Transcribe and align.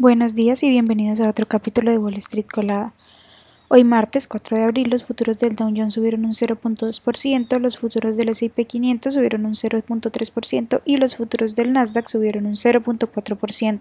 Buenos 0.00 0.36
días 0.36 0.62
y 0.62 0.70
bienvenidos 0.70 1.18
a 1.18 1.28
otro 1.28 1.44
capítulo 1.44 1.90
de 1.90 1.98
Wall 1.98 2.18
Street 2.18 2.46
Colada. 2.46 2.92
Hoy 3.66 3.82
martes 3.82 4.28
4 4.28 4.56
de 4.56 4.62
abril 4.62 4.90
los 4.90 5.02
futuros 5.02 5.38
del 5.38 5.56
Dow 5.56 5.72
Jones 5.76 5.94
subieron 5.94 6.24
un 6.24 6.34
0.2%, 6.34 7.58
los 7.58 7.78
futuros 7.78 8.16
del 8.16 8.28
S&P 8.28 8.64
500 8.64 9.12
subieron 9.12 9.44
un 9.44 9.54
0.3% 9.54 10.82
y 10.84 10.98
los 10.98 11.16
futuros 11.16 11.56
del 11.56 11.72
Nasdaq 11.72 12.06
subieron 12.06 12.46
un 12.46 12.54
0.4%, 12.54 13.80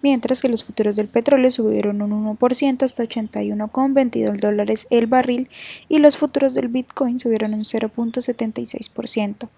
mientras 0.00 0.40
que 0.40 0.48
los 0.48 0.64
futuros 0.64 0.96
del 0.96 1.08
petróleo 1.08 1.50
subieron 1.50 2.00
un 2.00 2.38
1% 2.38 2.82
hasta 2.82 3.04
81,22 3.04 4.40
dólares 4.40 4.86
el 4.88 5.08
barril 5.08 5.50
y 5.90 5.98
los 5.98 6.16
futuros 6.16 6.54
del 6.54 6.68
Bitcoin 6.68 7.18
subieron 7.18 7.52
un 7.52 7.64
0.76%. 7.64 9.48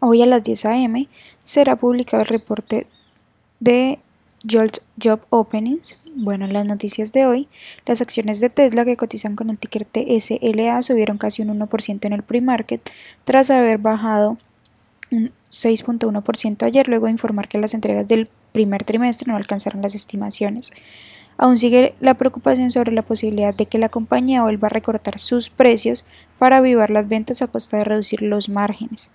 Hoy 0.00 0.22
a 0.22 0.26
las 0.26 0.42
10 0.42 0.64
a.m. 0.64 1.08
será 1.44 1.76
publicado 1.76 2.24
el 2.24 2.28
reporte 2.28 2.88
de 3.60 4.00
Job 4.48 5.20
Openings. 5.30 5.96
Bueno, 6.16 6.46
las 6.46 6.64
noticias 6.66 7.12
de 7.12 7.26
hoy. 7.26 7.48
Las 7.86 8.00
acciones 8.00 8.40
de 8.40 8.50
Tesla 8.50 8.84
que 8.84 8.96
cotizan 8.96 9.36
con 9.36 9.50
el 9.50 9.58
ticker 9.58 9.84
TSLA 9.84 10.82
subieron 10.82 11.18
casi 11.18 11.42
un 11.42 11.58
1% 11.58 12.04
en 12.04 12.12
el 12.12 12.22
pre-market 12.22 12.80
tras 13.24 13.50
haber 13.50 13.78
bajado 13.78 14.38
un 15.10 15.32
6.1% 15.50 16.62
ayer 16.64 16.88
luego 16.88 17.06
de 17.06 17.12
informar 17.12 17.48
que 17.48 17.58
las 17.58 17.74
entregas 17.74 18.08
del 18.08 18.28
primer 18.52 18.84
trimestre 18.84 19.30
no 19.30 19.36
alcanzaron 19.36 19.82
las 19.82 19.94
estimaciones. 19.94 20.72
Aún 21.36 21.56
sigue 21.56 21.94
la 22.00 22.14
preocupación 22.14 22.70
sobre 22.70 22.92
la 22.92 23.02
posibilidad 23.02 23.54
de 23.54 23.66
que 23.66 23.78
la 23.78 23.88
compañía 23.88 24.42
vuelva 24.42 24.66
a 24.66 24.70
recortar 24.70 25.18
sus 25.18 25.50
precios 25.50 26.04
para 26.38 26.58
avivar 26.58 26.90
las 26.90 27.08
ventas 27.08 27.42
a 27.42 27.48
costa 27.48 27.78
de 27.78 27.84
reducir 27.84 28.22
los 28.22 28.48
márgenes. 28.48 29.10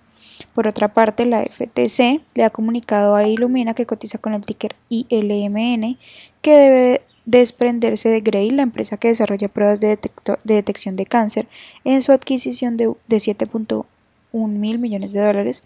Por 0.54 0.66
otra 0.66 0.88
parte, 0.88 1.26
la 1.26 1.42
FTC 1.44 2.20
le 2.34 2.44
ha 2.44 2.50
comunicado 2.50 3.14
a 3.14 3.26
Illumina 3.26 3.74
que 3.74 3.86
cotiza 3.86 4.18
con 4.18 4.34
el 4.34 4.40
ticker 4.42 4.74
ILMN 4.88 5.98
que 6.42 6.52
debe 6.52 7.02
desprenderse 7.26 8.08
de 8.08 8.20
Gray, 8.20 8.50
la 8.50 8.62
empresa 8.62 8.96
que 8.96 9.08
desarrolla 9.08 9.48
pruebas 9.48 9.80
de, 9.80 9.98
detección 10.44 10.96
de 10.96 11.06
cáncer, 11.06 11.46
en 11.84 12.02
su 12.02 12.12
adquisición 12.12 12.76
de, 12.76 12.92
de 13.06 13.16
7.1 13.16 13.84
mil 14.32 14.78
millones 14.78 15.12
de 15.12 15.20
dólares. 15.20 15.64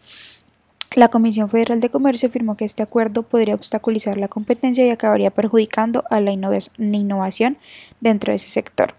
La 0.94 1.08
Comisión 1.08 1.48
Federal 1.48 1.80
de 1.80 1.90
Comercio 1.90 2.28
afirmó 2.28 2.56
que 2.56 2.64
este 2.64 2.82
acuerdo 2.82 3.22
podría 3.22 3.54
obstaculizar 3.54 4.16
la 4.16 4.28
competencia 4.28 4.86
y 4.86 4.90
acabaría 4.90 5.30
perjudicando 5.30 6.04
a 6.10 6.20
la 6.20 6.30
innovación 6.30 7.56
dentro 8.00 8.32
de 8.32 8.36
ese 8.36 8.48
sector. 8.48 8.94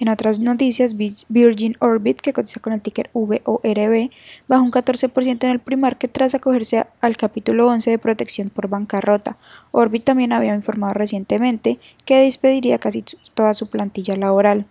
En 0.00 0.08
otras 0.08 0.38
noticias, 0.38 0.96
Virgin 0.96 1.76
Orbit, 1.78 2.22
que 2.22 2.32
cotiza 2.32 2.58
con 2.58 2.72
el 2.72 2.80
ticker 2.80 3.10
VORB, 3.12 4.10
bajó 4.48 4.62
un 4.64 4.72
14% 4.72 5.44
en 5.44 5.50
el 5.50 5.60
pre-market 5.60 6.10
tras 6.10 6.34
acogerse 6.34 6.86
al 7.02 7.18
capítulo 7.18 7.66
11 7.68 7.90
de 7.90 7.98
protección 7.98 8.48
por 8.48 8.68
bancarrota. 8.68 9.36
Orbit 9.72 10.04
también 10.04 10.32
había 10.32 10.54
informado 10.54 10.94
recientemente 10.94 11.78
que 12.06 12.22
despediría 12.22 12.78
casi 12.78 13.04
toda 13.34 13.52
su 13.52 13.68
plantilla 13.68 14.16
laboral. 14.16 14.64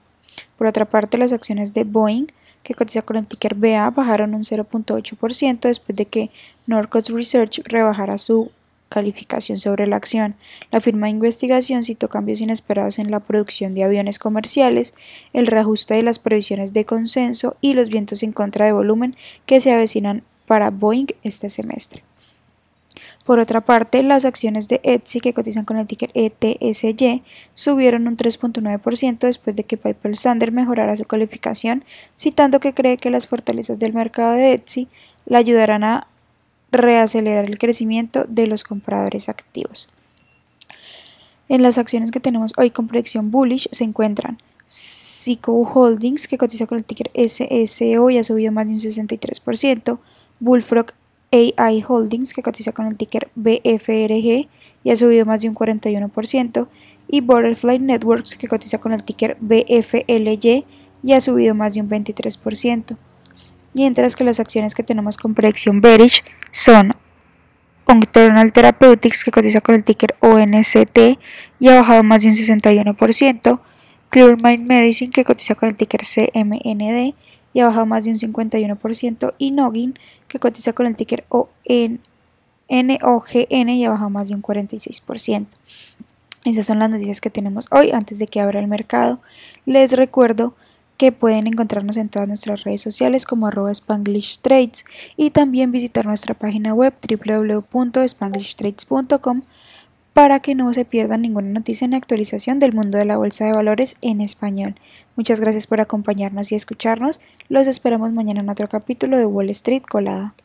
Por 0.58 0.66
otra 0.66 0.86
parte, 0.86 1.20
las 1.20 1.32
acciones 1.32 1.76
de 1.76 1.84
Boeing, 1.84 2.26
que 2.64 2.74
cotiza 2.74 3.04
con 3.04 3.16
el 3.18 3.28
ticker 3.28 3.54
BA, 3.54 3.92
bajaron 3.92 4.34
un 4.34 4.42
0.8% 4.42 5.60
después 5.60 5.96
de 5.96 6.06
que 6.06 6.32
Norcos 6.66 7.10
Research 7.10 7.62
rebajara 7.66 8.18
su 8.18 8.52
calificación 8.90 9.58
sobre 9.58 9.88
la 9.88 9.96
acción. 9.96 10.36
La 10.72 10.82
firma 10.82 11.08
de 11.08 11.12
investigación 11.12 11.84
citó 11.84 12.10
cambios 12.10 12.42
inesperados 12.42 13.00
en 13.00 13.12
la 13.12 13.22
producción 13.22 13.74
de 13.76 13.84
aviones 13.84 14.20
comerciales, 14.20 14.94
el 15.34 15.48
reajuste 15.48 15.94
de 15.94 16.04
las 16.04 16.20
previsiones 16.20 16.74
de 16.74 16.86
consenso 16.86 17.56
y 17.62 17.74
los 17.74 17.90
vientos 17.90 18.24
en 18.24 18.34
contra 18.34 18.66
de 18.66 18.74
volumen 18.74 19.16
que 19.46 19.60
se 19.60 19.72
avecinan 19.72 20.24
para 20.48 20.72
Boeing 20.72 21.08
este 21.24 21.48
semestre. 21.50 22.04
Por 23.30 23.38
otra 23.38 23.62
parte, 23.62 24.02
las 24.02 24.26
acciones 24.26 24.68
de 24.70 24.82
Etsy, 24.84 25.20
que 25.20 25.36
cotizan 25.36 25.64
con 25.64 25.78
el 25.78 25.86
ticker 25.86 26.10
ETSY, 26.16 27.22
subieron 27.54 28.08
un 28.08 28.18
3.9% 28.18 29.20
después 29.20 29.56
de 29.56 29.66
que 29.66 29.78
Piper 29.78 30.18
Sander 30.18 30.52
mejorara 30.52 30.96
su 30.96 31.06
calificación, 31.06 31.84
citando 32.18 32.60
que 32.60 32.74
cree 32.74 32.98
que 32.98 33.12
las 33.12 33.28
fortalezas 33.28 33.78
del 33.78 33.94
mercado 33.94 34.32
de 34.32 34.54
Etsy 34.54 34.88
la 35.28 35.38
ayudarán 35.38 35.84
a 35.84 36.08
reacelerar 36.72 37.48
el 37.48 37.58
crecimiento 37.58 38.26
de 38.28 38.48
los 38.48 38.64
compradores 38.64 39.30
activos. 39.30 39.90
En 41.48 41.64
las 41.64 41.78
acciones 41.78 42.12
que 42.12 42.20
tenemos 42.20 42.54
hoy 42.58 42.70
con 42.70 42.88
proyección 42.88 43.32
bullish 43.32 43.68
se 43.72 43.84
encuentran 43.84 44.38
Sico 44.66 45.54
Holdings, 45.54 46.28
que 46.28 46.38
cotiza 46.38 46.68
con 46.68 46.78
el 46.78 46.86
ticker 46.86 47.10
SSO 47.16 48.10
y 48.12 48.20
ha 48.20 48.24
subido 48.24 48.52
más 48.52 48.68
de 48.68 48.74
un 48.74 48.80
63%, 48.80 50.00
Bullfrog 50.40 50.94
AI 51.32 51.84
Holdings, 51.88 52.34
que 52.34 52.44
cotiza 52.44 52.72
con 52.72 52.86
el 52.86 52.96
ticker 52.96 53.30
BFRG 53.36 54.48
y 54.84 54.92
ha 54.92 54.96
subido 54.96 55.26
más 55.26 55.42
de 55.42 55.50
un 55.50 55.56
41%, 55.56 56.68
y 57.08 57.22
Butterfly 57.22 57.80
Networks, 57.80 58.36
que 58.36 58.48
cotiza 58.48 58.78
con 58.78 58.94
el 58.94 59.04
ticker 59.04 59.38
BFLY 59.40 60.66
y 61.02 61.14
ha 61.14 61.22
subido 61.22 61.56
más 61.56 61.74
de 61.74 61.82
un 61.82 61.90
23% 61.90 62.96
mientras 63.80 64.18
que 64.18 64.26
las 64.26 64.42
acciones 64.42 64.76
que 64.76 64.84
tenemos 64.84 65.16
con 65.16 65.34
proyección 65.34 65.80
bearish 65.80 66.22
son 66.52 66.92
Octernal 67.86 68.52
Therapeutics 68.52 69.24
que 69.24 69.32
cotiza 69.32 69.62
con 69.62 69.76
el 69.76 69.86
ticker 69.86 70.16
ONCT 70.20 71.18
y 71.62 71.70
ha 71.70 71.76
bajado 71.76 72.04
más 72.04 72.22
de 72.22 72.28
un 72.28 72.36
61%, 72.36 73.60
Clear 74.10 74.36
Mind 74.44 74.68
Medicine 74.68 75.12
que 75.12 75.24
cotiza 75.24 75.56
con 75.56 75.70
el 75.70 75.78
ticker 75.78 76.02
CMND 76.02 77.16
y 77.54 77.60
ha 77.62 77.68
bajado 77.68 77.86
más 77.86 78.04
de 78.04 78.12
un 78.12 78.18
51% 78.18 79.34
y 79.38 79.52
Nogin 79.52 79.98
que 80.28 80.40
cotiza 80.40 80.74
con 80.74 80.86
el 80.86 80.98
ticker 80.98 81.24
ONOGN 81.30 82.00
y 82.68 83.86
ha 83.86 83.92
bajado 83.92 84.10
más 84.10 84.28
de 84.28 84.36
un 84.36 84.42
46%. 84.42 85.48
Esas 86.44 86.66
son 86.66 86.80
las 86.80 86.90
noticias 86.90 87.22
que 87.22 87.30
tenemos 87.30 87.68
hoy 87.72 87.92
antes 87.92 88.20
de 88.20 88.28
que 88.28 88.42
abra 88.42 88.60
el 88.60 88.68
mercado. 88.68 89.22
Les 89.66 89.94
recuerdo 89.94 90.54
que 91.00 91.12
pueden 91.14 91.48
encontrarnos 91.48 91.96
en 91.96 92.10
todas 92.10 92.28
nuestras 92.28 92.66
redes 92.66 92.82
sociales 92.82 93.26
como 93.26 93.48
arroba 93.48 93.72
Spanglish 93.72 94.40
Trades 94.40 94.84
y 95.16 95.30
también 95.30 95.72
visitar 95.72 96.06
nuestra 96.06 96.34
página 96.36 96.74
web 96.74 96.94
www.spanglishtrades.com 97.72 99.44
para 100.12 100.42
que 100.42 100.56
no 100.56 100.74
se 100.74 100.84
pierdan 100.84 101.22
ninguna 101.22 101.48
noticia 101.52 101.88
ni 101.88 101.96
actualización 101.96 102.60
del 102.60 102.74
mundo 102.74 102.98
de 102.98 103.06
la 103.06 103.16
bolsa 103.16 103.46
de 103.46 103.54
valores 103.54 103.96
en 104.02 104.20
español. 104.20 104.76
Muchas 105.16 105.40
gracias 105.40 105.68
por 105.68 105.80
acompañarnos 105.80 106.52
y 106.52 106.56
escucharnos. 106.56 107.22
Los 107.48 107.68
esperamos 107.68 108.12
mañana 108.12 108.42
en 108.42 108.50
otro 108.50 108.68
capítulo 108.68 109.18
de 109.18 109.26
Wall 109.26 109.52
Street 109.52 109.84
Colada. 109.90 110.36